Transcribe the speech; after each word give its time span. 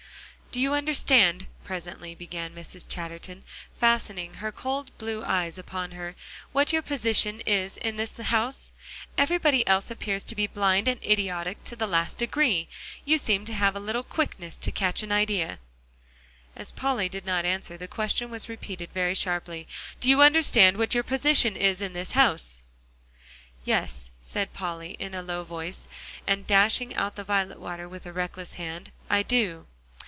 "Do 0.53 0.59
you 0.59 0.73
understand," 0.73 1.47
presently 1.63 2.13
began 2.13 2.53
Mrs. 2.53 2.85
Chatterton, 2.85 3.45
fastening 3.79 4.33
her 4.33 4.51
cold 4.51 4.91
blue 4.97 5.23
eyes 5.23 5.57
upon 5.57 5.91
her, 5.91 6.13
"what 6.51 6.73
your 6.73 6.81
position 6.81 7.39
is 7.45 7.77
in 7.77 7.95
this 7.95 8.17
house? 8.17 8.73
Everybody 9.17 9.65
else 9.65 9.89
appears 9.89 10.25
to 10.25 10.35
be 10.35 10.47
blind 10.47 10.89
and 10.89 11.01
idiotic 11.05 11.63
to 11.63 11.77
the 11.77 11.87
last 11.87 12.17
degree; 12.17 12.67
you 13.05 13.17
seem 13.17 13.45
to 13.45 13.53
have 13.53 13.77
a 13.77 13.79
little 13.79 14.03
quickness 14.03 14.57
to 14.57 14.73
catch 14.73 15.03
an 15.03 15.11
idea." 15.13 15.59
As 16.53 16.73
Polly 16.73 17.07
did 17.07 17.25
not 17.25 17.45
answer, 17.45 17.77
the 17.77 17.87
question 17.87 18.29
was 18.29 18.49
repeated 18.49 18.89
very 18.93 19.15
sharply: 19.15 19.69
"Do 20.01 20.09
you 20.09 20.21
understand 20.21 20.75
what 20.75 20.93
your 20.93 21.03
position 21.03 21.55
is 21.55 21.79
in 21.79 21.93
this 21.93 22.11
house?" 22.11 22.59
"Yes," 23.63 24.11
said 24.21 24.51
Polly, 24.53 24.97
in 24.99 25.13
a 25.13 25.23
low 25.23 25.45
voice, 25.45 25.87
and 26.27 26.45
dashing 26.45 26.93
out 26.95 27.15
the 27.15 27.23
violet 27.23 27.57
water 27.61 27.87
with 27.87 28.05
a 28.05 28.11
reckless 28.11 28.55
hand, 28.55 28.91
"I 29.09 29.23
do." 29.23 29.67